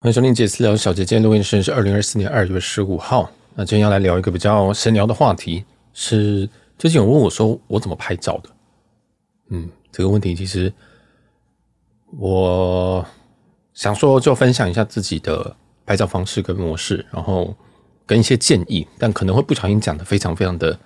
[0.00, 3.28] 欢迎收听杰私聊小姐，今天录音时间是二零二四年二月十五号。
[3.56, 8.48] 那今天要来聊一个比较闲聊的话题，是最近有问我说我怎么拍照的。
[9.48, 10.72] 嗯，这个问题其实
[12.16, 13.04] 我
[13.74, 17.52] 想说就分享一下自己的拍照方式跟模式，然后
[18.06, 20.78] 跟一些建议，但可能会不小心讲的非常非常的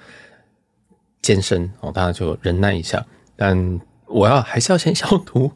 [1.21, 3.05] 艰深哦，大家就忍耐一下。
[3.37, 5.53] 但我要还是要先消毒。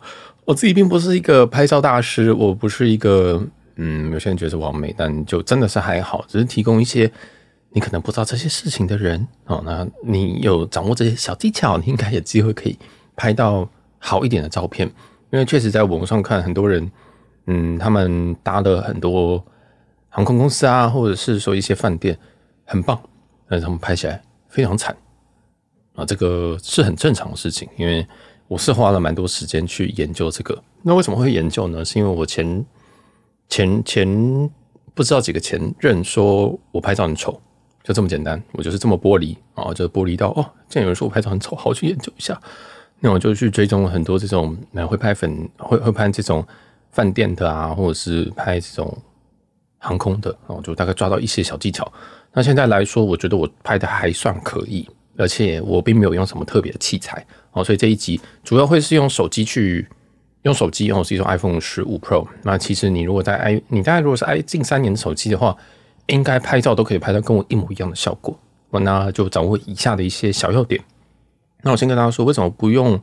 [0.46, 7.10] 我自己并不是一个拍照大师，我不是一个嗯，有些人觉得是网美，但就真的是还好，只是提供一些
[7.70, 9.60] 你可能不知道这些事情的人哦。
[9.66, 12.78] 那你有掌握这些小技巧，你应该有机会可以
[13.16, 13.68] 拍到
[13.98, 14.86] 好一点的照片。
[15.32, 16.88] 因为确实在网上看很多人，
[17.48, 19.44] 嗯，他们搭了很多
[20.08, 22.16] 航空公司啊，或者是说一些饭店
[22.64, 22.96] 很棒，
[23.48, 24.96] 但是他们拍起来非常惨
[25.96, 28.06] 啊，这个是很正常的事情，因为。
[28.48, 30.62] 我是花了蛮多时间去研究这个。
[30.82, 31.84] 那为什么会研究呢？
[31.84, 32.64] 是因为我前
[33.48, 34.50] 前前
[34.94, 37.40] 不知道几个前任说我拍照很丑，
[37.82, 38.40] 就这么简单。
[38.52, 42.40] 我就是这么玻璃啊，就剥离到哦，竟然有人说我拍照很丑，好去研究一下。
[43.00, 44.56] 那我就去追踪了很多这种
[44.88, 46.46] 会拍粉会会拍这种
[46.90, 48.96] 饭店的啊，或者是拍这种
[49.78, 51.92] 航空的，然后就大概抓到一些小技巧。
[52.32, 57.26] 那现在来说，我觉得我拍的还算可以，而且我并没有用什么特别的器材。
[57.56, 59.88] 哦，所以这一集主要会是用手机去
[60.42, 62.26] 用手机，哦，是一种 iPhone 十五 Pro。
[62.42, 65.56] 那其实你如果在 i，你大概如果是 i 近三年的手机的话，
[66.08, 68.38] 应该拍照都可以拍到跟我一模一样的效果。
[68.68, 70.78] 我那就掌握以下的一些小要点。
[71.62, 73.00] 那我先跟大家说，为什么不用？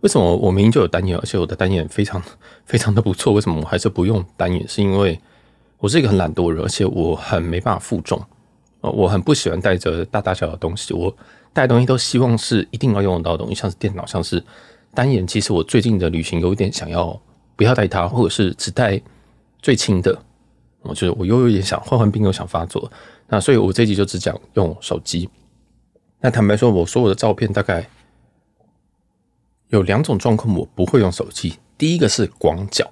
[0.00, 2.20] 为什么我明明就有单眼，而且我的单眼非常
[2.66, 3.32] 非常的不错？
[3.32, 4.66] 为什么我还是不用单眼？
[4.66, 5.16] 是因为
[5.78, 8.20] 我是一个很懒惰的人，而且我很没办法负重。
[8.80, 10.92] 我很不喜欢带着大大小小的东西。
[10.92, 11.16] 我
[11.52, 14.42] 带东西都希望是一定要用得到的东西，像是电脑，像是
[14.94, 15.26] 单眼。
[15.26, 17.20] 其实我最近的旅行有一点想要
[17.56, 19.00] 不要带它，或者是只带
[19.60, 20.18] 最轻的。
[20.82, 22.90] 我觉得我又有点想换换病，又想发作。
[23.28, 25.28] 那所以我这集就只讲用手机。
[26.20, 27.88] 那坦白说，我所有的照片大概
[29.68, 31.58] 有两种状况，我不会用手机。
[31.78, 32.90] 第一个是广角。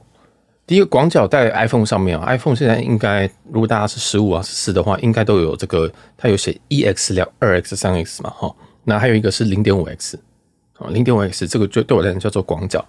[0.71, 8.55] 第一个广角在 iPhone 上面啊，iPhone 现在应该如果大家是十五啊十四的话，应该都有这个，它有写一 X 两二 X 三 X 嘛哈。
[8.85, 10.17] 那还有一个是零点五 X
[10.79, 12.87] 啊，零点五 X 这个就对我来讲叫做广角。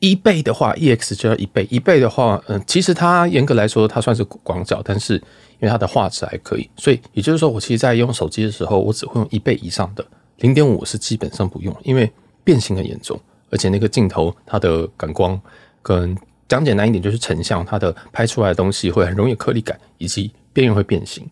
[0.00, 5.22] 一倍的话，一 X 就要一倍，一倍的话，嗯，其实它严格来说它算是广角，但是因
[5.60, 10.04] 为它的画质还可以，所以也就是说，我其实在用手机的时候，我只会用一倍以上的
[10.38, 12.10] 零点五是基本上不用，因为
[12.42, 13.16] 变形很严重，
[13.52, 15.40] 而且那个镜头它的感光
[15.80, 21.28] 跟讲简单一点，就是成像，它的拍出来的东西会很容易颗粒感，以及边缘会变形。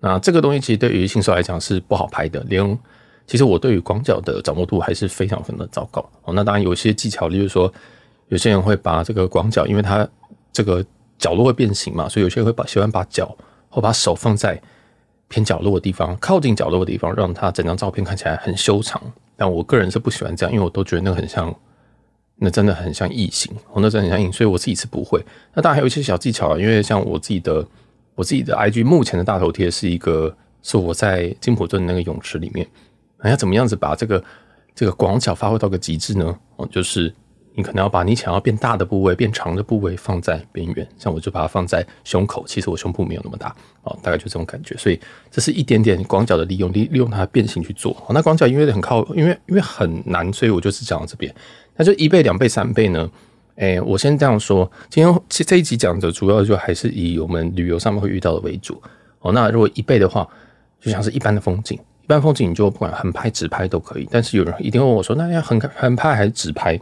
[0.00, 2.44] 那这个东西其实对于新手来讲是不好拍的。
[2.48, 2.78] 连
[3.26, 6.00] 其实我对于广角的掌握度还是非常非常的糟糕。
[6.24, 7.72] 哦，那当然有些技巧，例如说
[8.28, 10.06] 有些人会把这个广角，因为它
[10.52, 10.84] 这个
[11.18, 13.36] 角落会变形嘛，所以有些人会把喜欢把脚
[13.68, 14.60] 或把手放在
[15.28, 19.00] 偏角落的地方，靠近角落的地方，让它整张照片看起来很修长。
[19.36, 21.54] 但我个人是不喜欢这样，因为我都觉得那个很像。
[22.38, 25.24] 那真的很像异形，哦，那真的很像异形，所以我自己是不会。
[25.54, 27.66] 那当然还有一些小技巧啊，因为像我自己的，
[28.14, 32.66] 我自己的 IG 目前的大头贴是一个，是我在金普顿那个泳池里面，
[33.22, 34.22] 那要怎么样子把这个
[34.74, 36.38] 这个广角发挥到个极致呢？
[36.56, 37.14] 哦，就是。
[37.54, 42.44] 你可能要把你想要变大的部位、变长的部位放在边缘，像我就把它放在胸口。
[42.46, 44.76] 其实我胸部没有那么大哦，大概就这种感觉。
[44.76, 47.96] 所以这是一点点广角的利用，利利用它的变形去做。
[48.10, 51.34] 那广角因为很靠，因为因为很难，所以我就是讲到这边。
[51.78, 53.10] 那就一倍、两倍、三倍呢？
[53.54, 54.70] 诶，我先这样说。
[54.90, 58.80] 今天其这一集讲的主要就还是以我们旅游上面会遇到的为主
[59.20, 59.32] 哦。
[59.32, 60.28] 那如果一倍的话，
[60.80, 64.08] 就像是一般的风景，一般风景你就不管横拍、直拍都可以。
[64.10, 66.78] 但是有人一定问我说，那要横横拍还是直拍？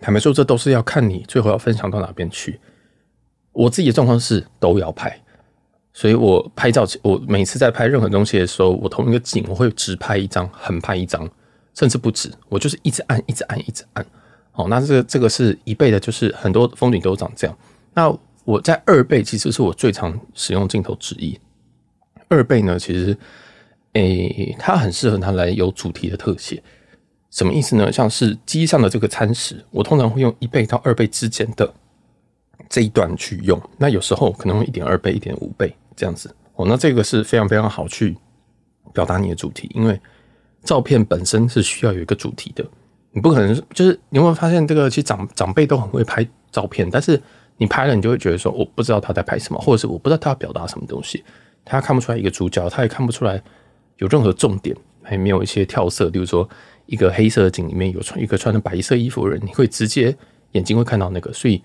[0.00, 2.58] 坦白说，这都是要看你最后要分享到哪边去。
[3.52, 5.20] 我自己的状况是都要拍，
[5.92, 11.28] 所以我拍照，我每次在拍任何东西的时候，我同一个景我会直拍一张，横拍一张，
[11.74, 14.04] 甚至不止，我就是一直按，一直按，一直按。
[14.52, 17.56] 好，那这个这个是一倍的，就是很多风景都长这样。
[17.94, 18.12] 那
[18.44, 21.38] 我在二倍其实是我最常使用镜头之一。
[22.28, 23.16] 二倍呢，其实
[23.94, 26.62] 诶、它很适合拿来有主题的特写。
[27.30, 27.92] 什么意思呢？
[27.92, 31.72] 像是机上的这个餐食，我通常会用一倍到二倍之间的
[32.68, 33.60] 这一段去用。
[33.78, 36.66] 那有时候可能会一点二倍、一点五倍这样子哦。
[36.68, 38.16] 那这个是非常非常好去
[38.92, 40.00] 表达你的主题，因为
[40.62, 42.64] 照片本身是需要有一个主题的。
[43.12, 47.20] 你不可能就是你有没有发现，这个其实长长辈都很会拍照片，但是
[47.56, 51.24] 你拍了，你就会觉得说，我不知道他在拍什么，或者是我不知道他要表达什么东西。
[51.64, 53.42] 他看不出来一个主角，他也看不出来
[53.98, 56.48] 有任何重点，还没有一些跳色，比如说。
[56.86, 60.12] 一个黑色的景里面有穿一个穿着白色衣服的人，你会直接
[60.52, 61.62] 眼睛会看到那个，所以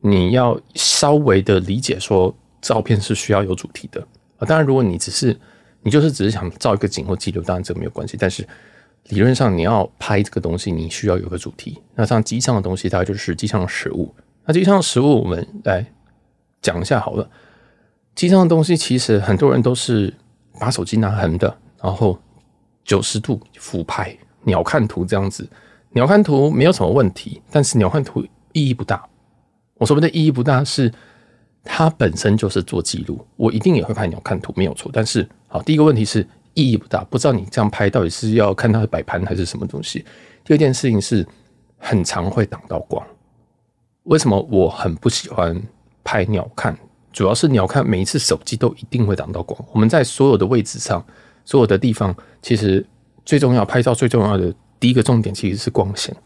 [0.00, 4.00] 你要稍微的理解说，照片是需要有主题的
[4.38, 4.46] 啊。
[4.46, 5.38] 当然，如果你只是
[5.82, 8.16] 你就是只是想照一个景或记录，当然这个没有关系。
[8.18, 8.46] 但是
[9.08, 11.78] 理论上你要拍这个东西，你需要有个主题。
[11.94, 14.14] 那像机上的东西，大概就是机上的食物。
[14.44, 15.84] 那机上的食物，我们来
[16.60, 17.28] 讲一下好了。
[18.14, 20.12] 机上的东西其实很多人都是
[20.58, 22.18] 把手机拿横的，然后
[22.84, 25.48] 九十度俯拍，鸟瞰图这样子。
[25.90, 29.04] 鸟瞰图没有什么问题，但是鸟瞰图意义不大。
[29.74, 30.92] 我说的意义不大是
[31.64, 34.90] 它本身就是做记录，我一定也会拍鸟瞰图，没有错。
[34.92, 40.02] 但是好，第一个问题是意义不大，不知道你这样拍到底是要看它的摆盘还是什么东西。
[40.42, 41.26] 第二件事情是
[41.76, 43.06] 很常会挡到光。
[44.04, 45.62] 为什么我很不喜欢
[46.02, 46.74] 拍鸟瞰？
[47.12, 49.62] 主要是鸟瞰每一次手机都一定会挡到光。
[49.74, 51.04] 我们在所有的位置上，
[51.44, 52.82] 所有的地方，其实
[53.26, 54.54] 最重要拍照最重要的。
[54.80, 56.16] 第一个重点其实是光线，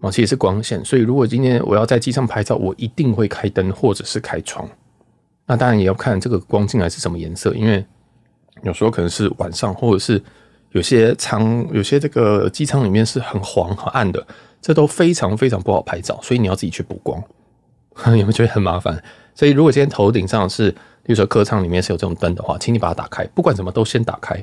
[0.00, 0.84] 哦，其实是光线。
[0.84, 4.68] 所以如果今天我要在机上拍照，我一定会开灯或者是开窗。
[5.46, 7.86] 那当然也要看这个光进来是什么颜色，因为
[8.62, 10.22] 有时候可能是晚上，或者是
[10.70, 14.26] 有些舱、有些这个机舱里面是很黄很暗的，
[14.60, 16.18] 这都非常非常不好拍照。
[16.22, 17.22] 所以你要自己去补光，
[18.06, 19.02] 有没有觉得很麻烦？
[19.34, 20.70] 所以如果今天头顶上是，
[21.02, 24.42] 比如说客舱里面是有这种灯的话，请你把它打开，不管什么都先打开。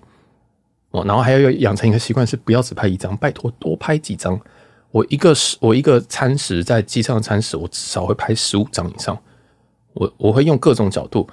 [0.92, 4.40] 哦，然后还要要养成一个习惯，是不要只拍一张，拜托多拍几张。
[4.92, 9.18] 我一个食，我一个餐食在机上的餐食，我至少会拍十五张以上。
[9.94, 11.28] 我我会用各种角度，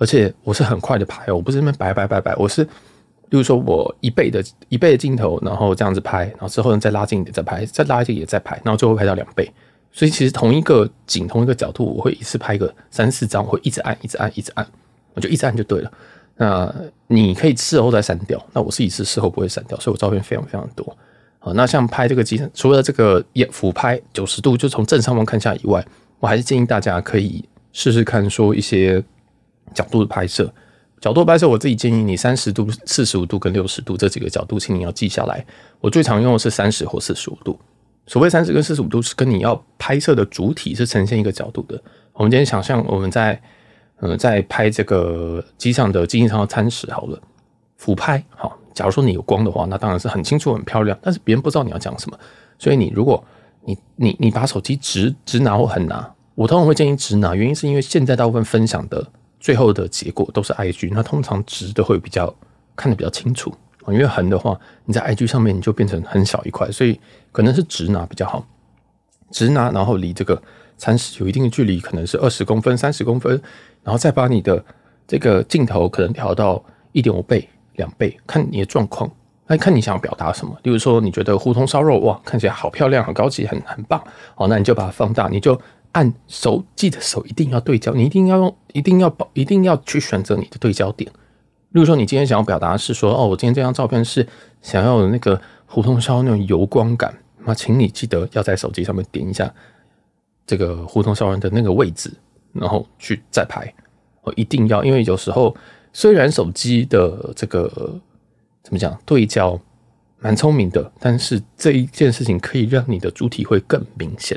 [0.00, 9.48] 而且我是很快的拍，我不是那边摆摆摆摆，我是，例如说我一倍的一倍的镜头，然后这样子拍，然后之后呢再拉近一点再拍，再拉近也再拍，然后最后拍到两倍。
[9.92, 14.66] 所以其实同一个景同一个角度，我会一次拍个三四张，我会一直按一直按一直按，
[15.12, 15.92] 我就一直按就对了。
[16.36, 16.74] 那
[17.08, 18.42] 你可以事后再删掉。
[18.54, 20.96] 那我是一次事后不会删掉，所以我照片非常非常多。
[21.40, 25.84] 好，那像拍这个机，除了这个也俯拍九十度就从正上方看下以外，
[26.20, 29.02] 我还是建议大家可以试试看说一些
[29.74, 30.52] 角度的拍摄。
[31.00, 35.44] 角度拍摄，我自己建议你三十度、四十五度跟六十度这几个角度，请你要记下来。
[35.80, 37.58] 我最常用的是三十或四十五度。
[38.06, 41.82] 所谓三十跟四十五度，是跟你要拍摄的主体是呈现一个角度的。
[42.12, 43.40] 我们今天想象我们在。
[44.02, 47.20] 嗯，在拍这个机上的经济舱的餐食好了，
[47.76, 48.56] 俯拍好。
[48.72, 50.98] 假如说你有光的话，那当然是很清楚、很漂亮。
[51.02, 52.18] 但是别人不知道你要讲什么，
[52.58, 53.22] 所以你如果
[53.66, 59.06] 你你你把手机直直拿或横拿，我通常会建议直拿，原因是因为现在大部分分享的
[59.40, 62.32] 最后的结果都是 IG，那通常直的会比较
[62.76, 63.52] 看得比较清楚。
[63.88, 67.00] 因为横的话，你在 IG 上面你就变成很小一块，所以
[67.32, 68.46] 可能是直拿比较好。
[69.32, 70.40] 直拿，然后离这个
[70.76, 73.40] 餐食有一定的距离，可能是二十公分、三十公分。
[73.82, 74.62] 然后再把你的
[75.08, 79.10] 这个镜头可能调到一点五倍、两倍，看你的状况，
[79.46, 80.56] 来看你想要表达什么。
[80.62, 84.00] 例如说，你觉得胡同烧肉哇，看起来好漂亮、好高级、很很棒，
[84.34, 85.58] 好，那你就把它放大，你就
[85.92, 91.10] 按手，记得手一定要对焦，你一定要用，一定要保，一定要去选择你的对焦点。
[91.70, 94.26] 例如说，你今天想要表达是说，哦，我今天这张照片是
[94.62, 99.52] 想要有那个胡同烧那种油光感，那请你记得要在手机上面点一下
[100.46, 102.12] 这个胡同烧人的那个位置。
[102.52, 103.72] 然后去再拍，
[104.22, 105.54] 我一定要，因为有时候
[105.92, 107.70] 虽然手机的这个
[108.64, 109.56] 怎么讲对焦
[110.18, 114.36] 蛮聪明的，但是这一件事情可以让你的主体会更明显，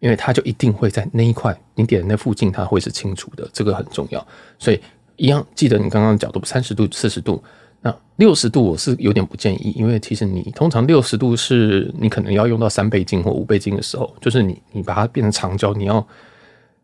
[0.00, 4.26] 因为它就一定会在那一块你点的那附近，它会是清楚的，这个很重要。
[4.58, 4.80] 所以
[5.16, 7.42] 一样记得你刚刚的角度，三十度、四十度，
[7.80, 16.06] 那六十度我是有点不建议，因为其实你通常六十度是你可能要用到三倍镜或五倍镜的时候，就是你你把它变成长焦，你要。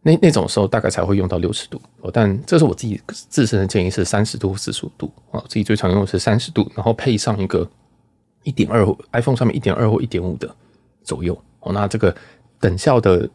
[0.07, 1.81] 那那种时候大概才会用到六十度，
[2.13, 7.67] 但这是我自己自身的建议是三十度、四十五度啊，自己最常用的是三十度，然后配上一个
[8.43, 10.55] 一点二 iPhone 上面一点二或一点五的
[11.03, 12.15] 左右哦，那这个
[12.65, 13.29] 等效的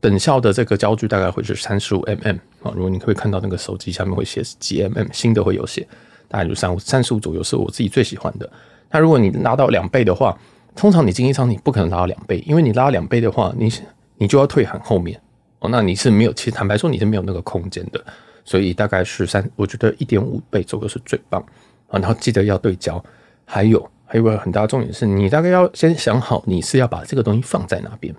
[0.00, 5.86] 等效的这个焦距大概会是三十五 mm 啊，如果你可以看到那个手机下面会写几 mm，新的会有写，
[6.28, 8.50] 大概就三三十五左右是我自己最喜欢的。
[8.90, 10.34] 那如果你拉到两倍的话，
[10.74, 13.70] 通常你经济舱你不可能拉到两倍，因为你拉两倍的话，你
[14.16, 15.20] 你就要退很后面。
[15.58, 18.02] 哦，那你是没有，其实坦白说你是没有那个空间的，
[18.46, 21.44] 所以大概是三，我觉得一点五倍左右是最棒
[21.88, 21.98] 啊。
[22.00, 23.04] 然后记得要对焦，
[23.44, 28.14] 还有还有个很大的重点是，你大概要先想好你是要把这个东西放在哪边，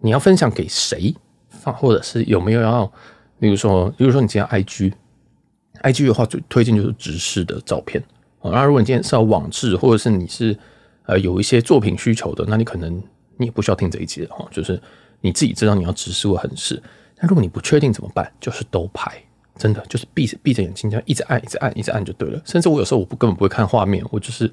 [0.00, 1.14] 你要分享给谁
[1.48, 2.90] 放，或者是有没有要，
[3.38, 8.02] 比如说，比如说你今天 IG，IG 的话最推荐就是直视的照片
[8.40, 8.50] 啊。
[8.50, 10.56] 那如果你今天是要网志，或者是你是
[11.06, 13.02] 呃有一些作品需求的，那你可能
[13.36, 14.80] 你也不需要听这一集的哈，就是。
[15.20, 16.80] 你自己知道你要直视或横视，
[17.16, 18.32] 但如果你不确定怎么办？
[18.40, 19.20] 就是都拍，
[19.56, 22.40] 真的就是闭闭着眼睛，这样一直按，一直按，一直按就对了。
[22.44, 24.48] 甚至我有时候我不根本不会看画面，我就是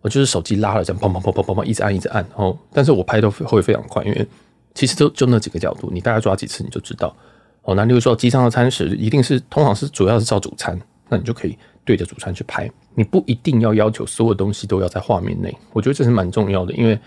[0.00, 4.26] 我就是手机拉了这样砰砰砰砰砰砰，一直按一直按，然后但是我拍都会非常快，因为
[4.74, 7.14] 其实就就那几个角度，你大概抓几次你就知道。
[7.62, 12.70] 哦，那例如说机上的餐食一定是通常是主要是照主餐，那你就可以对着主餐去拍。
[12.94, 16.98] 你不一定要要求所有东西都要在画面内，我觉得这是蛮重要的，因为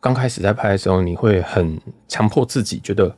[0.00, 1.78] 刚开始在拍的时候，你会很
[2.08, 3.14] 强迫自己觉得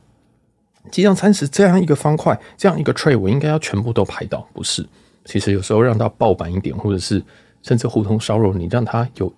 [0.90, 4.86] 机上餐食这样一个方块，这样一个 tray，我应该要全部都拍到，不是？
[5.24, 7.22] 其实有时候让它爆版一点，或者是
[7.62, 9.32] 甚至胡同烧肉，你让它有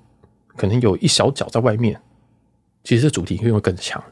[0.57, 2.01] 可能有一小角在外面，
[2.83, 4.03] 其实主题会会更强。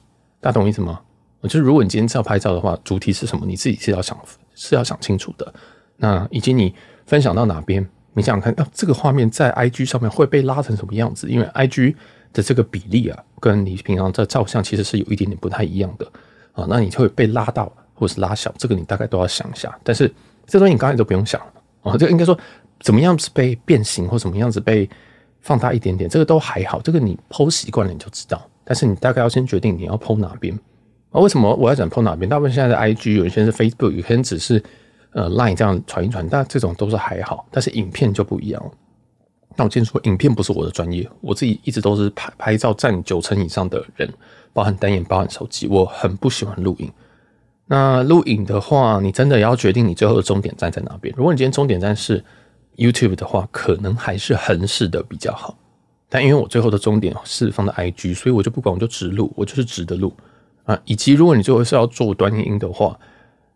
[0.44, 1.00] 大家懂我意思吗？
[1.44, 3.46] 就是如果你今天是要拍照的话，主题是什么？
[3.46, 4.14] 你自己是要想
[4.54, 5.54] 是要想清楚的。
[5.96, 6.74] 那以及你
[7.06, 11.30] 分享到哪边，你想看，啊，这个画面在 IG 上面会被拉成什么样子？
[11.30, 11.94] 因为 IG
[12.34, 16.06] 的这个比例啊，跟你平常在照相其实是有一点点不太一样的
[16.52, 16.66] 啊。
[16.68, 19.74] 那你就会被拉到或是拉小，这个你大概都要想一下。
[19.82, 20.12] 但是
[20.46, 21.40] 这东西你刚才都不用想
[21.82, 22.38] 啊，这个应该说
[22.80, 24.86] 怎么样子被变形或怎么样子被
[25.40, 26.82] 放大一点点，这个都还好。
[26.82, 28.46] 这个你剖习惯了你就知道。
[28.64, 30.58] 但是你大概要先决定你要 PO 哪边。
[31.10, 32.28] 啊，为什么我要讲 PO 哪边？
[32.28, 34.62] 大部分现在的 IG 有一些是 Facebook，有些人只是
[35.12, 37.46] 呃 Line 这样传一传，但这种都是还好。
[37.50, 38.70] 但是影片就不一样了。
[39.56, 44.12] 那我先说，影片不是我的专业，我自己一直都是拍拍照占九成以上的人，
[44.52, 45.68] 包含单眼，包含手机。
[45.68, 46.90] 我很不喜欢录影。
[47.66, 51.14] 那录影的话，你真的要决定你最后的终点站在哪边。
[51.16, 52.24] 如果你今天终点站是
[52.76, 55.56] YouTube 的话，可能还是横式的比较好。
[56.08, 60.12] 但因为我最后的终点是放在 IG，所以我就不管，我就直录，我就是直的录。
[60.64, 62.98] 啊，以及如果你最后是要做短影音的话，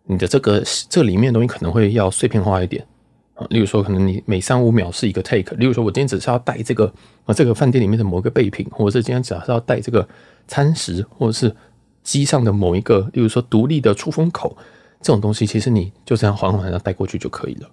[0.04, 2.86] 你的这个这里面的东西可能会要碎片化一点
[3.34, 3.46] 啊。
[3.48, 5.56] 例如说，可能你每三五秒是一个 take。
[5.56, 6.92] 例如说，我今天只是要带这个
[7.24, 10.06] 啊，这个饭店里面的某一个备品，或者是今天只要是要带这个
[10.46, 11.54] 餐食，或者是
[12.02, 14.54] 机上的某一个，例如说独立的出风口
[15.00, 17.70] 这种东西，其实你就这样缓缓的带过去就可以了。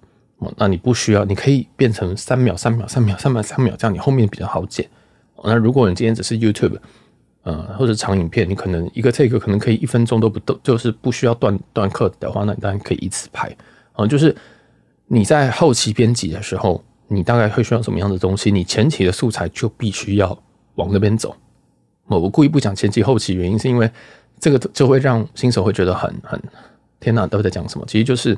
[0.56, 4.88] 那你不需要，你可以变成三秒、三秒、三秒、三秒、三秒，这样你后面比较好剪。
[5.44, 6.78] 那如果你今天只是 YouTube。
[7.42, 13.46] 呃，或者长影片，你可能一个 take 可能可以一分钟都不都，就是不需要断断课的话，那你当然可以一次拍。
[13.92, 14.34] 啊、呃，就是
[15.06, 18.50] 你在后期编辑的时候，你大概会需要什么样的东西？
[18.50, 20.36] 你前期的素材就必须要
[20.74, 21.36] 往那边走。
[22.06, 23.88] 我我故意不讲前期后期，原因是因为
[24.40, 26.42] 这个就会让新手会觉得很很
[26.98, 27.86] 天哪，都在讲什么？
[27.86, 28.36] 其实就是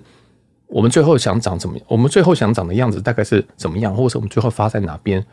[0.69, 5.25] 我们最后想长怎么样，我们最后想长的样子大概是怎么样，或者我们最后发在哪边？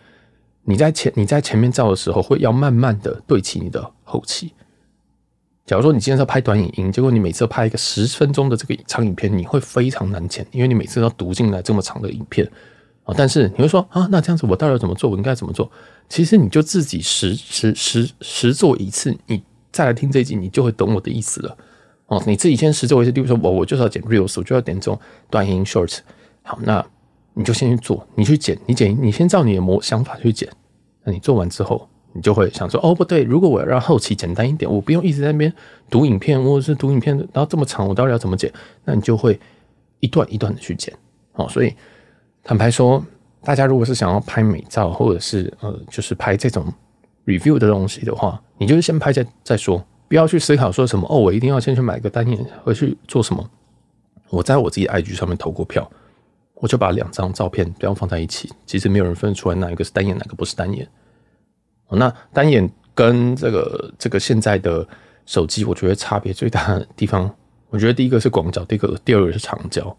[0.64, 4.54] 你在前你在前面照的时候，会要慢慢的对齐你的后期。
[5.66, 12.50] 假如说你今天要拍短影音，结果你每次拍一个十分钟的这个长影片，你会非常难剪，因为你每次都要读进来这么长的影片
[13.04, 13.14] 啊。
[13.18, 15.10] 但是你会说啊，那这样子我到底要怎么做？
[15.10, 15.70] 我应该怎么做？
[16.08, 21.58] 其实你就自己实实实实做一次，你再来听这一集，你就会懂我的意思了。
[22.08, 26.00] 哦，你自己先实做一次，比如说我我就是要剪 reels，我就要点这种短影音 shorts。
[26.44, 26.86] 好，那。
[27.38, 30.50] 你就先去做，你去剪，你剪，你先照你的模想法去剪。
[31.04, 35.54] 那你做完之后，你就会想说：哦，不对，如果我要让后期简单一点，我不用一直在那边
[35.90, 38.50] 读影片，或者是读影片，然后这么长，我到底要怎么剪？
[38.86, 39.38] 那你就会
[40.00, 40.96] 一段一段的去剪。
[41.34, 41.76] 哦，所以
[42.42, 43.06] 坦白说，
[43.44, 46.66] 大家如果是想要拍美照，或者是呃，就是拍这种
[47.26, 53.50] review 的东西的话，你就是先拍再再说，不要去思考说什么哦，我一定要先去买个单眼回去做什么。
[54.30, 55.90] 我在我自己 IG 上面投过票。
[56.58, 60.88] 我就把两张照片不要放在一起，其实没有人分得出来哪一个是单眼，哪个不是单眼。
[61.90, 64.88] 那单眼跟这个这个现在的
[65.26, 67.30] 手机，我觉得差别最大的地方，
[67.70, 69.96] 我觉得第一个是广角，第二个第二个是长焦。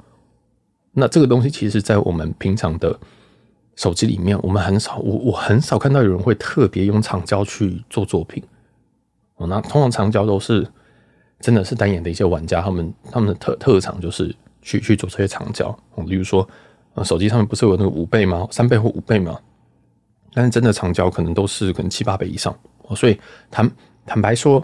[0.92, 2.98] 那这个东西其实，在我们平常的
[3.76, 8.42] 手机里面，我们很少，我我很少看到有人会特别用长焦去做作品。
[9.36, 10.66] 哦，那通常长焦都是
[11.40, 14.34] 真的是单眼的一些玩家，他们他们的特特长就是。
[14.68, 15.70] 去去做这些长焦，
[16.06, 16.44] 例如说，
[16.94, 18.48] 呃，手机上面不是有那个五倍吗？
[18.50, 19.38] 三倍或五倍吗？
[20.34, 22.52] 但是真的长焦可能都是可能七八倍以上，
[22.88, 23.16] 哦所以
[23.48, 23.70] 坦
[24.04, 24.60] 坦白说，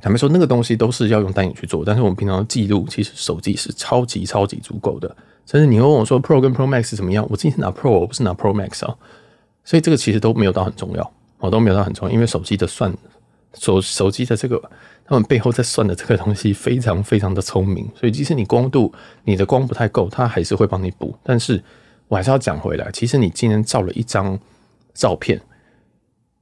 [0.00, 1.84] 坦白说那个东西都是要用单眼去做。
[1.84, 5.08] 但是我们平常记录，其实手机是超级超级足够的。
[5.44, 7.26] 甚至你会问我说 Pro 跟 Pro Max 怎么样？
[7.28, 8.96] 我今天拿 Pro，我不是拿 Pro Max 啊。
[9.64, 12.94] 所以这个其实都没有到很重要，我都没有到很重要，因为手机的算
[13.54, 14.62] 手手机的这个。
[15.08, 21.16] 他们背后在算的这个东西非常非常的聪明，所以即使你光度你的光不太够，它还是会帮你补。
[21.22, 21.62] 但是
[22.08, 24.36] 我还是要讲回来，其实你今天照了一张
[24.94, 25.40] 照片，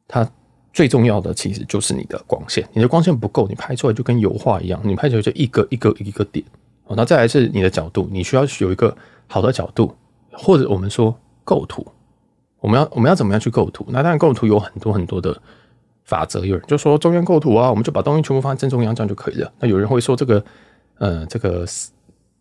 [0.09, 0.27] 它
[0.73, 6.43] 最重要的其实就是你的光线，你的光线不够，你拍出来就跟油画一样，你拍出来就一个一个一个点。
[6.89, 8.97] 那再来是你的角度，你需要有一个
[9.27, 9.95] 好的角度，
[10.33, 11.87] 或者我们说构图，
[12.61, 13.85] 我们要我们要怎么样去构图？
[13.91, 15.39] 那当然构图有很多很多的。
[16.05, 19.53] 法则，有人就说中央构图啊，我们就把东西全部放在正中央，这样就可以了。
[19.59, 20.45] 那有人会说这个，
[20.99, 21.67] 呃，这个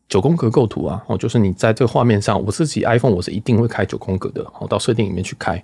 [0.10, 5.64] 九宫格构图啊，哦，就是你在这个画面上，我自己 iPhone 我是一定会开九宫格的，哦，到设定里面去开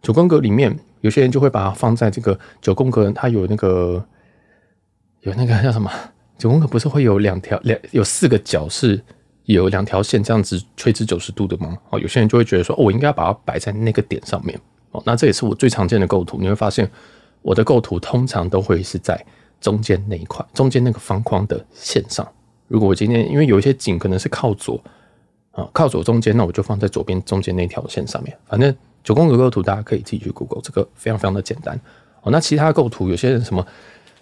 [0.00, 4.04] 九宫格里面，有些人就会把它放在这个九宫格，它有那个
[5.22, 5.90] 有那个叫什么
[6.38, 9.02] 九宫格不是会有两条两有四个角是
[9.44, 11.76] 有两条线这样子垂直九十度的吗？
[11.90, 14.58] 哦，有些人就会觉得说，哦，我应该把它摆在那个点上面。
[14.92, 16.38] 哦，那这也是我最常见的构图。
[16.38, 16.88] 你会发现
[17.42, 19.22] 我的构图通常都会是在
[19.60, 22.26] 中间那一块，中间那个方框的线上。
[22.68, 24.82] 如果我今天因为有一些景可能是靠左
[25.50, 28.36] 啊，靠左中间，那我就放在左边中间那条线上面。
[28.46, 31.78] 反正九宫格构图大家可以自己去 Google，这个非常非常的简单。
[32.22, 33.66] 哦，那其他构图有些人什么？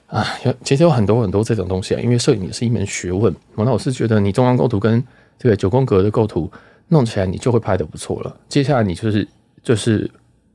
[0.07, 3.33] 啊，有其实有很多很多这种东西啊，因为摄影也是一门学问。
[3.55, 5.01] 那我是觉得你中央构图跟
[5.39, 6.51] 这个九宫格的构图
[6.89, 8.37] 弄起来，你就会拍得不错了。
[8.49, 9.29] 接下来你就是
[9.63, 10.11] 就是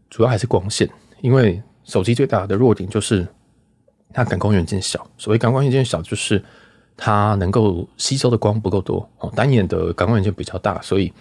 [0.10, 0.90] 主要还是光线，
[1.22, 3.26] 因为手机最大的弱点就是
[4.12, 5.08] 它感光元件小。
[5.18, 6.44] 所谓感光元件小，就是
[6.98, 9.32] 它能够吸收的光不够多哦。
[9.36, 11.14] 单眼的感光元件比较大，所以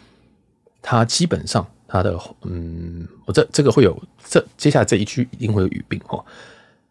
[0.83, 6.25] 它基本上它的嗯，我这这个会有这接下来这一句一定会有语病哦。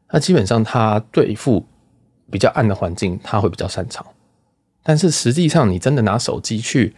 [0.09, 1.65] 那基本上，它对付
[2.29, 4.05] 比较暗的环境，它会比较擅长。
[4.83, 6.93] 但是实际上，你真的拿手机去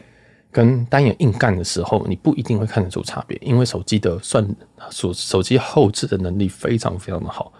[0.55, 4.47] 跟单眼硬干的时候，你不一定会看得出差别，因为手机的算
[4.89, 7.51] 手手机后置的能力非常非常的好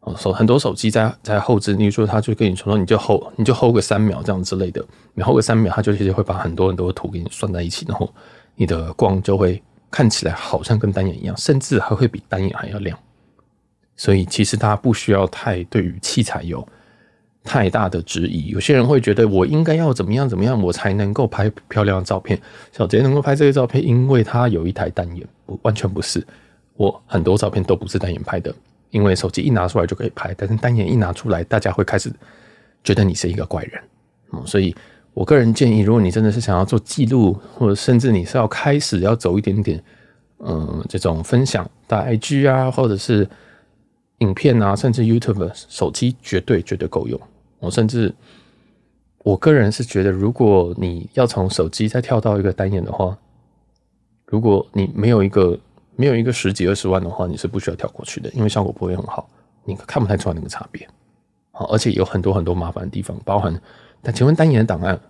[0.00, 0.14] 哦。
[0.18, 8.12] 手很多手机在在后置，例如说，他就跟你说说，你就 hold 你就 hold 个三秒这样之类的，你 hold 个三秒，它就其实会把很多很多的图给你算在一起，然后
[8.54, 12.98] 你的光就会看起来好像跟单眼一样，甚至还会比单眼还要亮。
[13.96, 16.68] 所以其实大家不需要太对于器材有
[17.44, 18.48] 太大的质疑。
[18.48, 22.40] 有些人会觉得我应该要怎么样怎么样，我才能够拍漂亮的照片。
[22.72, 26.24] 小杰能够拍这些照片，因为他有一台单眼，不完全不是。
[26.76, 28.54] 我很多照片都不是单眼拍的，
[28.90, 32.12] 因为手机一拿出来就可以拍，但是单眼一拿出来，大家会开始
[32.84, 33.82] 觉得你是一个怪人。
[34.32, 34.74] 嗯，所以
[35.14, 39.82] 我个人建议，如果你真的是想要做记录，或者甚至你是要开始要走一点点，
[40.38, 43.28] 嗯，这种分享的 IG 啊，或者是。
[44.18, 47.20] 影片啊，甚至 YouTube 手机绝对绝对够用。
[47.62, 48.12] 我甚至
[49.18, 53.16] 我个人是觉得，如果你要从手机再跳到一个单眼的话，
[54.26, 55.56] 如果你没有一个
[55.94, 59.30] 没有一个十几二十万的话，你是不需要跳过去的，因为效果不会很好，
[59.64, 60.88] 你看不太出来那个差别。
[61.52, 63.56] 好，而且有很多很多麻烦的地方，包含。
[64.02, 65.00] 但请问单眼的档案，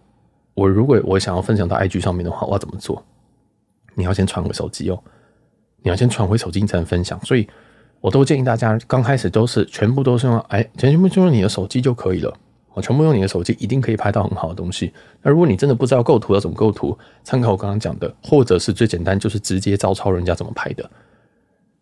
[0.53, 3.03] 我如果我想要分享到 IG 上面的话，我要怎么做？
[3.95, 5.03] 你要先传回手机哦，
[5.83, 7.49] 你要先传回手机才能分享，所以。
[8.03, 12.37] 我都建议大家刚开始都是全部都是用哎，全部就用你的手机就可以了。
[12.75, 14.93] 我全部用你的手机，一定可以拍到很好的东西。
[15.21, 20.91] 那如果你真的不知道构图要怎么构图，参考我刚刚讲的，或者是最简单就是直接照抄人家怎么拍的。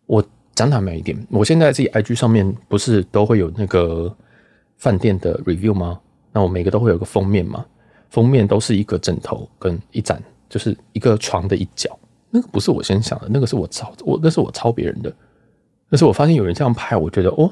[0.07, 0.25] 我
[0.55, 4.15] 讲坦白一点，我现在自己 IG 上面不是都会有那个
[4.77, 6.01] 饭店的 review 吗？
[6.33, 7.65] 那我每个都会有个封面嘛，
[8.09, 11.99] 封面都是一个枕头跟一盏，就是一个床的一角。
[12.31, 15.13] 那个不是我先想的，那个是我抄，我那是我抄别人的。
[15.89, 17.51] 但是我发现有人这样拍，我觉得哦，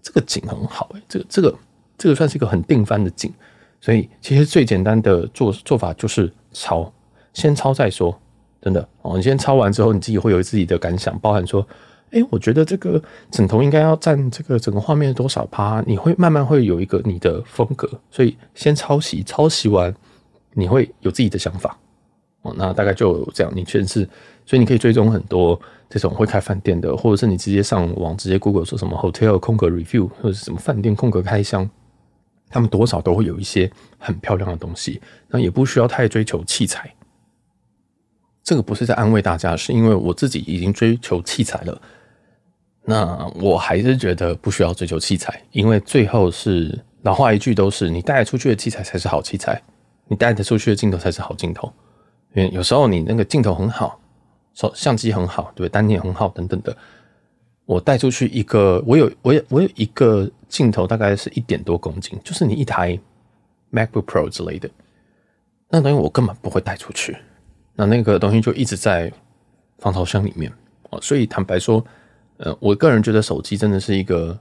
[0.00, 1.54] 这个景很好哎，这个这个
[1.98, 3.32] 这个算是一个很定番的景，
[3.80, 6.92] 所以其实最简单的做做法就是抄，
[7.32, 8.16] 先抄再说，
[8.60, 9.16] 真的哦。
[9.16, 11.66] 你先抄完之后，你自己会有自己的感想，包含说，
[12.10, 19.94] 哎，我觉得这个枕头应该要占这个整个画面多少趴，你会慢慢会有一个你的风格，所以先抄袭，抄袭完
[20.52, 21.78] 你会有自己的想法
[22.42, 22.54] 哦。
[22.56, 24.08] 那大概就这样，你确实是，
[24.44, 25.58] 所以你可以追踪很多。
[25.88, 31.70] 这种会开饭店的，或者是你直接上网直接 Google 说什么 hotel 空格 review，或者是什么饭店空格开箱，
[32.48, 35.00] 他们多少都会有一些很漂亮的东西。
[35.28, 36.92] 那也不需要太追求器材。
[38.42, 41.80] 这个不是在安慰大家，是因为我自己已经追求器材了。
[42.84, 49.60] 那我还是觉得不需要追求器材，因为最后是老话一句，都是你带出去的器材才是好器材，
[50.06, 51.72] 你带得出去的镜头才是好镜头。
[52.34, 54.00] 因为有时候你那个镜头很好。
[54.54, 56.74] 手相机很好，对，单眼很好，等等的。
[57.66, 62.98] 我带出去一个，我有，我有，我有一个镜头，大概是一点多公斤，就是你一台
[63.72, 64.68] MacBook Pro 之类的，
[65.68, 67.16] 那东西我根本不会带出去。
[67.74, 69.12] 那那个东西就一直在
[69.78, 70.52] 防潮箱里面
[70.90, 71.00] 哦。
[71.00, 71.84] 所以坦白说，
[72.38, 74.38] 呃，我个人觉得手机真的是一个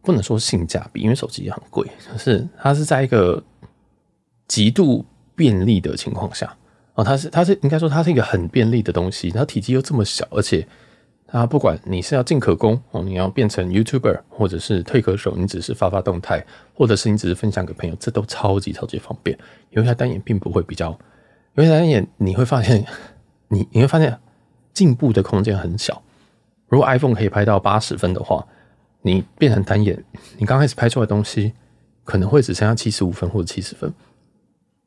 [0.00, 3.42] 不能说性价比，因为手机也很贵，可是它是在一个
[4.46, 6.56] 极度便利的情况下。
[6.94, 10.66] 哦，它是它是应该说它是一个很便利的东西，它体积又这么小，而且
[11.30, 16.42] 它不管你是要进可攻哦，你要变成 YouTuber，或者是退可守，你只是发发动态，
[16.74, 19.38] 或者是你只是分享给朋友，这都超级超级方便。
[19.70, 20.90] 有一台单眼并不会比较，
[21.54, 22.82] 因为单眼你会发现，
[23.48, 24.18] 你你会发现
[24.72, 26.02] 进步的空间很小。
[26.68, 28.46] 如果 iPhone 可以拍到八十分的话，
[29.02, 30.02] 你变成单眼，
[30.38, 31.52] 你刚开始拍出来的东西
[32.04, 33.92] 可能会只剩下七十五分或者七十分，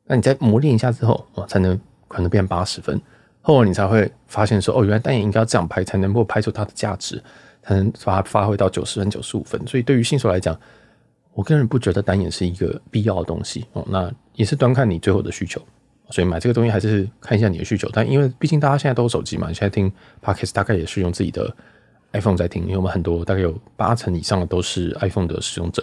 [0.06, 1.80] 那你再磨练一下之后，哦，才能。
[2.08, 3.00] 可能变八十分，
[3.42, 7.22] 后来你才会发现说，哦，原来单眼应该要这样拍，才能够拍出它的价值，
[7.62, 9.60] 才能把它发挥到九十分、九十五分。
[9.66, 10.58] 所以对于新手来讲，
[11.34, 13.84] 我个人不觉得单眼是一个必要的东西哦。
[13.90, 15.60] 那也是端看你最后的需求，
[16.10, 17.90] 所以买这个东西还是看一下你的需求。
[17.92, 21.52] 但因为毕竟大家现在都有手机嘛，你现在听 Podcast 大概也是用自己的
[22.12, 25.82] iPhone 在听，因为我们很多大概有八成以上的都是 iPhone 的使用者，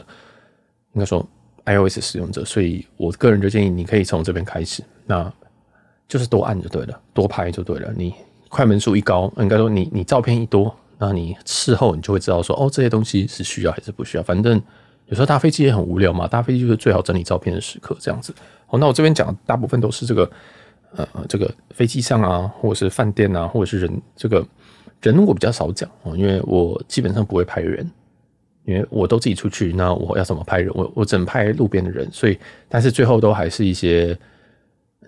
[0.94, 1.28] 应该说
[1.66, 5.32] iOS 使用者，所以我个人就建议你可以从这边开始，那
[6.10, 7.94] 就是多按就对了，多拍就对了。
[7.96, 8.14] 你
[8.50, 14.62] 快门数一高，应该说你你照片一多，那你事后你就会知道说哦，这些东西是需要还是不需要，反正。
[15.06, 18.32] 有时候搭飞机也很无聊嘛，搭飞机就是最好整理照片的时刻，这样子。
[18.68, 20.32] 好，那我这边讲大部分都是这个，
[20.96, 24.46] 呃，这个飞机上啊，或者是饭店啊，或者是人，这个
[25.02, 27.90] 人我比较少讲哦，因为我基本上不会拍人，
[28.66, 30.72] 因为我都自己出去，那我要怎么拍人？
[30.76, 34.16] 我我只能拍路边的人，所以，但是最后都还是一些，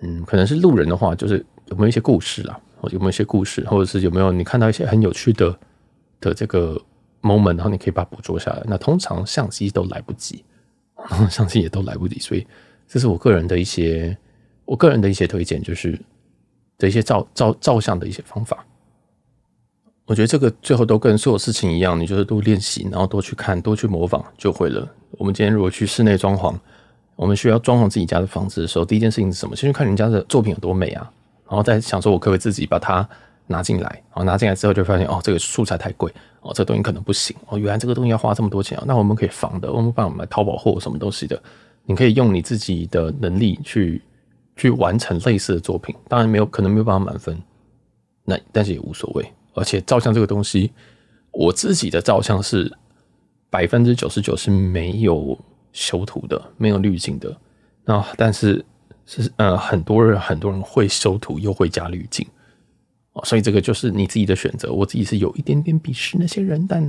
[0.02, 2.60] 嗯，可能是路人的话，就是有没有一些故事啦，
[2.90, 5.58] 有没有一些故事，或者是有没有你看到一些很有趣的
[6.20, 6.80] 的这个。
[7.24, 8.60] moment，然后你可以把它捕捉下来。
[8.66, 10.44] 那通常相机都来不及，
[11.30, 12.44] 相机也都来不及，所以
[12.88, 14.18] 这是我个人的一些，
[14.64, 15.96] 我个人的一些推荐，就是
[16.78, 18.66] 的一些照照照相的一些方法。
[20.06, 24.92] 我觉得这个最后都跟所有事情一样，你就是多练习，然后多去看，多去模仿就会了。
[25.12, 26.52] 我们今天如果去室内装潢，
[27.16, 29.54] 我们需要装潢自己家的房子的时候，第一件事情是什么？
[29.56, 31.10] 先去看人家的作品有多美啊，
[31.48, 33.08] 然后再想说我可不可以自己把它。
[33.48, 38.84] 拿进来，然后拿进来之后就发现哦，这个素材太贵哦，这东西可能不行哦，原来这个东西要花这么多钱啊。
[38.86, 41.42] 那我们可以仿的，我们帮我们买淘宝货什么东西的，
[41.84, 44.00] 你可以用你自己的能力去
[44.56, 45.94] 去完成类似的作品。
[46.08, 47.36] 当然没有可能没有办法满分，
[48.24, 49.32] 那但是也无所谓。
[49.54, 50.72] 而且照相这个东西，
[51.32, 52.72] 我自己的照相是
[53.50, 55.36] 百分之九十九是没有
[55.72, 57.36] 修图的，没有滤镜的。
[57.84, 58.64] 那但是
[59.06, 62.26] 是呃，很多人很多人会修图又会加滤镜。
[63.14, 64.72] 哦，所以这个就是你自己的选择。
[64.72, 66.82] 我自己是有一点点鄙视那些人，但，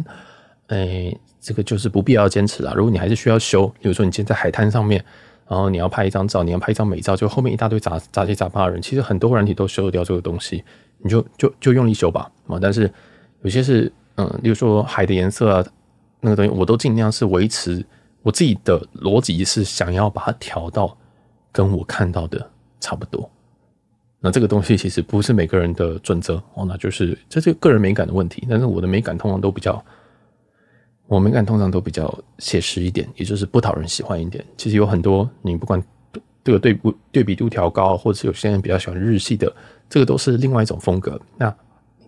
[0.68, 2.74] 诶、欸，这个就是不必要坚持啦。
[2.74, 5.04] 如果你还是需要修，比如说你今天在海滩上面，
[5.50, 10.64] 然后你要拍一张照，你要拍一张美照，就后面一大堆杂杂七杂八的人，其实很多软体都修得掉这个东西，
[11.00, 12.32] 你就就就用力修吧。
[12.48, 12.90] 啊，但是
[13.42, 15.66] 有些是，嗯，比如说海的颜色啊，
[16.22, 17.86] 那个东西，我都尽量是维持
[18.24, 20.98] 我自己的逻辑，是想要把它调到
[21.52, 23.30] 跟我看到的差不多。
[24.20, 28.48] 那这个东西其实不是每个人的准则哦，那就是这是个人美感的问题。
[28.50, 29.84] 但是我的美感通常都比较，
[31.08, 34.44] 我美感通常都比较写实一点，也就是不讨人喜欢一点。
[34.56, 35.84] 其实有很多你不管
[36.42, 39.54] 这个对不对比度调高，或者是有些人比较喜欢日系的，
[39.90, 41.20] 这个都是另外一种风格。
[41.38, 41.54] 那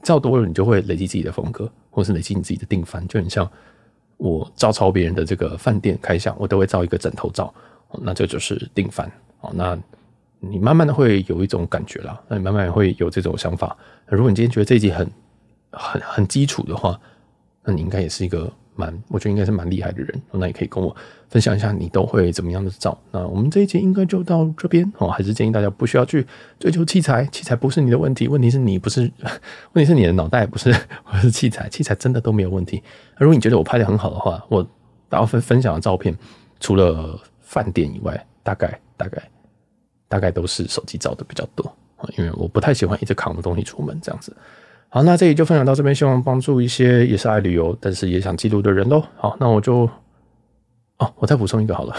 [0.02, 3.06] 照多了，你就会累积自己的风格，或是累积你自己的定番。
[3.10, 3.46] 就很像
[4.18, 7.54] 我照抄别人的这个饭店开箱，我都会照一个枕头照，
[8.02, 9.52] 那这就是定番哦。
[9.54, 9.78] 那
[10.40, 13.76] 你慢慢的会有一种感觉啦，那你慢慢会有这种想法。
[14.08, 15.10] 如果你今天觉得这一集很
[15.72, 17.00] 很很基础的话，
[17.64, 20.22] 那你应该也是一个蛮，我觉得应该是蛮厉害的人。
[20.32, 20.96] 那也可以跟我
[21.30, 22.98] 分享一下你都会怎么样的照。
[23.12, 26.26] 那我们这一集应该就到这边哦，还是建议大家不需要去
[26.60, 29.12] 追求器材，器材不是你的问题，问题是你不是，
[29.74, 30.74] 问题是你的脑袋不是，
[31.10, 32.84] 不是器材，器材真的都没有问题。
[33.18, 34.68] 如果你觉得我拍得很好的话，我
[35.10, 36.16] 大部分分享的照片
[36.60, 39.22] 除了饭店以外，大概大概。
[40.08, 41.76] 大概都是手机照的比较多，
[42.16, 44.34] 因为我不太喜欢一直扛着东西出门这样子。
[44.96, 49.04] 好，那这里就分享到这边，希望帮助一些也是爱旅游，但是也想记录的人喽。
[49.18, 49.80] 好，那我就
[51.00, 51.94] 哦，我再补充一个好了。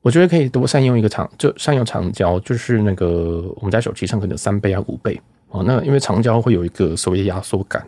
[0.00, 5.62] 我觉得可以多善用一个长，就善用长焦，就是那个我们在手机上可能三倍啊五倍哦。
[5.62, 7.86] 那因为长焦会有一个所谓的压缩感。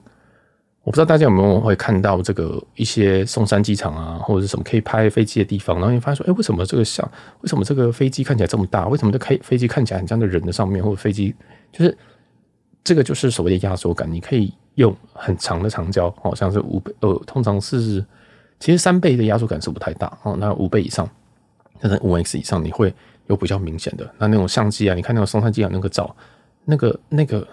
[0.83, 8.87] 我不知道大家有没有会看到这个一些松山机场啊，或者是什么可以拍飞机的地方，然后你发现说，哎，为什么这个像，为什么这个飞机看起来这么大？
[8.89, 11.35] 为什么这开飞机看起来很像在人的上面，或者飞机
[11.73, 11.97] 就是
[12.85, 14.11] 这个就是所谓的压缩感。
[14.11, 18.05] 你可以用很长的长焦，好像是五倍，呃，通常是
[18.59, 20.37] 其实三倍的压缩感是不太大哦。
[20.39, 21.09] 那五倍以上，
[21.81, 22.95] 甚至五 X 以上，你会
[23.27, 24.09] 有比较明显的。
[24.19, 26.15] 那那种相机啊，你看那种松山机啊那个照，
[26.65, 27.47] 那个那个。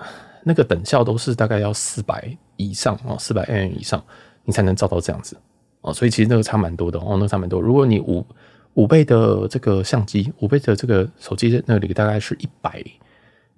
[0.43, 4.01] 那个等效都是大概要四百以上哦，四百 nm 以上，
[4.45, 5.35] 你才能照到这样子
[5.81, 7.59] 哦，所以其实那个差蛮多的哦，那个差蛮多。
[7.59, 8.25] 如果你五
[8.75, 12.81] 五倍的这个相机，五倍的这个手机那里大概是一百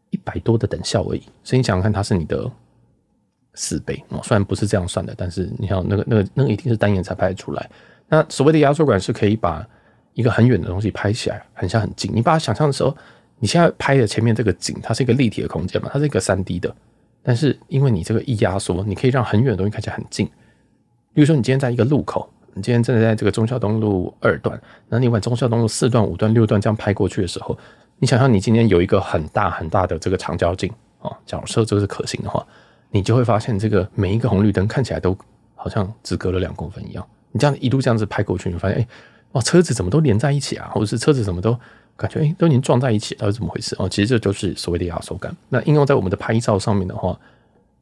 [0.10, 2.50] 一百多的等效而已，所以你想想看，它是你的
[3.54, 4.20] 四倍哦。
[4.24, 7.70] 虽然不是这样算的，但是你看那个那个那个一定是单眼才拍得出来。
[8.08, 9.68] 那所谓的压缩管是可以把
[10.14, 12.12] 一个很远的东西拍起来，很像很近。
[12.14, 12.96] 你把它想象的时候。
[13.42, 15.90] 你现在拍的前面这个景，它是一个立体的空间嘛？
[15.94, 16.76] 它是一个三 D 的，
[17.24, 20.26] 但是因为你这个一压缩，你可以让很远的东西看起来很近。
[21.14, 27.58] 比如说，你今天在一个路口，你今天正在这个中孝东路二段，那你往中孝东路四段、五段、六段这样拍过去的时候，
[28.00, 32.46] 你想象你今天有一个很大很大的这个长焦镜啊，假设这是可行的话，
[32.92, 35.16] 你就会发现这个每一个红绿灯看起来都
[35.56, 38.88] 好像只隔了两公分一样你这样一路这样子拍过去，你发现哎，
[39.34, 40.70] 哦，车子怎么都连在一起啊？
[40.74, 41.58] 或者是车子怎么都
[41.96, 43.76] 感觉哎，都已经撞在一起，到底怎么回事？
[43.78, 45.36] 哦，其实这就是所谓的压缩感。
[45.50, 47.20] 那应用在我们的拍照上面的话，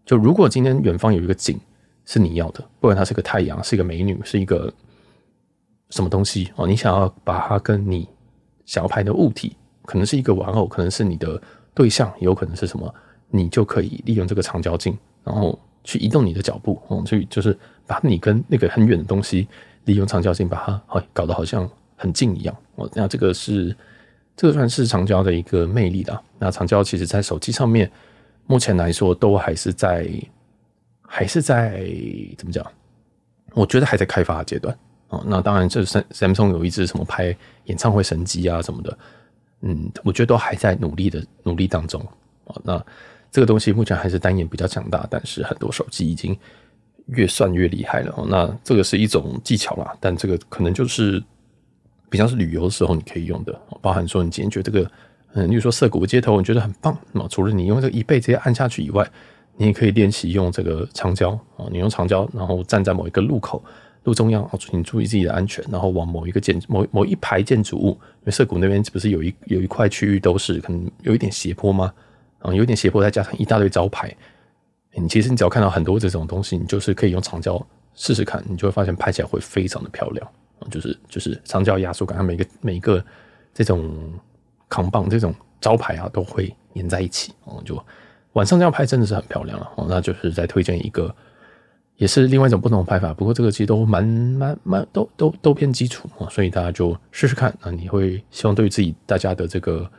[0.06, 1.60] 就如果今天远方有一个景
[2.06, 4.74] 是你要的，不管它是个太阳，是一个美女，是一个
[5.92, 8.10] 什么东西哦，你想要把它跟你
[8.66, 9.56] 想要拍的物体，
[9.88, 11.42] 可能是一个玩偶，可能是你的
[11.74, 12.94] 对象，有可能是什么，
[13.30, 19.48] 你就可以利用这个长焦镜，然后去移动你的脚步，哦，去就是把你跟那个很远的东西
[19.86, 22.90] 利用长焦镜把它好搞得好像很近一样哦。
[22.94, 23.74] 那这个是
[24.36, 26.22] 这个算是长焦的一个魅力啦。
[26.38, 27.90] 那长焦其实在手机上面
[28.46, 30.10] 目前来说都还是在
[31.02, 31.88] 还是在
[32.38, 32.66] 怎么讲？
[33.54, 35.24] 我觉得还在开发阶段哦。
[35.26, 38.98] 那当然，这三 Samsung 有一支什么拍演唱会神机啊什么的。
[39.62, 42.00] 嗯，我觉得都还在努力的努力当中
[42.46, 42.56] 啊。
[42.64, 42.86] 那
[43.32, 46.38] 这个东西目前还是单眼比较强大，但是很多手机已经
[47.08, 48.26] 越算越厉害了。
[48.30, 51.22] 那这个是一种技巧啦，但这个可能就是
[52.10, 54.92] 比较是旅游的时候你可以用的，包含说你今天觉得这个，
[55.34, 56.98] 嗯，例如说涩谷街头，你觉得很棒。
[57.12, 59.10] 那除了你用这个一倍直接按下去以外，
[59.58, 63.64] 你也可以练习用这个长焦啊，你用长焦，然后站在某一个路口。
[64.08, 71.94] 路中央，请注意自己的安全，然后往某一个建某某一排建筑物，因为涩谷那边不是有一有一块区域都是可能有一点斜坡吗？
[72.40, 74.16] 啊，有点斜坡，再加上一大堆招牌，
[74.96, 77.62] 你其实你只要看到很多这种东西，你就是可以用长焦
[77.96, 80.26] 试试看，你就会发现拍起来会非常的漂亮
[80.60, 83.04] 啊，就是就是长焦压缩感，它每个每一个
[83.54, 83.94] 这种
[84.70, 87.78] 扛棒这种招牌啊都会粘在一起，哦，就
[88.32, 91.14] 晚上这样拍真的是很漂亮了哦，那就是再推荐一个。
[91.98, 99.90] 也是另外一种不同的拍法，不过这个其实都蛮蛮蛮都都都偏基础啊，所以大家就试试看那，你会希望对自己大家的这个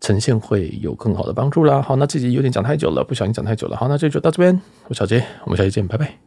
[0.00, 1.80] 呈现会有更好的帮助啦。
[1.82, 3.76] 好，那这集有点讲太久了，不小心讲太久了。
[3.76, 6.18] 好，那这就到这边，我小杰，我们下期见，拜拜。